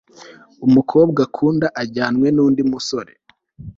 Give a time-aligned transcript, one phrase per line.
[0.65, 3.13] umukobwa akunda ajyanwe nundi musore